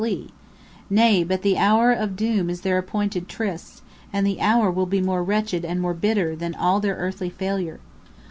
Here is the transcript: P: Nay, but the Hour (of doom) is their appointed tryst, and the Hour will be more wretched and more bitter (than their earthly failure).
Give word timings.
P: 0.03 0.29
Nay, 0.89 1.23
but 1.23 1.43
the 1.43 1.59
Hour 1.59 1.91
(of 1.91 2.15
doom) 2.15 2.49
is 2.49 2.61
their 2.61 2.79
appointed 2.79 3.27
tryst, 3.29 3.83
and 4.11 4.25
the 4.25 4.41
Hour 4.41 4.71
will 4.71 4.87
be 4.87 4.99
more 4.99 5.23
wretched 5.23 5.63
and 5.63 5.79
more 5.79 5.93
bitter 5.93 6.35
(than 6.35 6.53
their 6.81 6.95
earthly 6.95 7.29
failure). 7.29 7.79